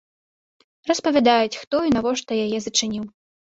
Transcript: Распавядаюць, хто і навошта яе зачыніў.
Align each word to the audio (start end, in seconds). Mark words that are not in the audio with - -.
Распавядаюць, 0.93 1.59
хто 1.67 1.85
і 1.91 1.95
навошта 1.99 2.31
яе 2.49 2.57
зачыніў. 2.69 3.03